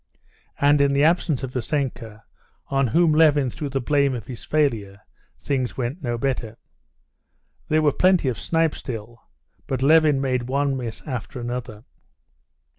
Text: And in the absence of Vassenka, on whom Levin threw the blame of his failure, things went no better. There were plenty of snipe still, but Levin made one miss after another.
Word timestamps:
And 0.59 0.81
in 0.81 0.93
the 0.93 1.03
absence 1.03 1.43
of 1.43 1.53
Vassenka, 1.53 2.23
on 2.69 2.87
whom 2.87 3.11
Levin 3.13 3.51
threw 3.51 3.69
the 3.69 3.79
blame 3.79 4.15
of 4.15 4.25
his 4.25 4.43
failure, 4.43 5.01
things 5.39 5.77
went 5.77 6.01
no 6.01 6.17
better. 6.17 6.57
There 7.67 7.83
were 7.83 7.91
plenty 7.91 8.27
of 8.27 8.39
snipe 8.39 8.73
still, 8.73 9.21
but 9.67 9.83
Levin 9.83 10.19
made 10.19 10.49
one 10.49 10.75
miss 10.75 11.03
after 11.05 11.39
another. 11.39 11.83